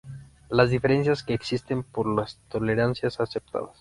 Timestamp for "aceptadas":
3.19-3.69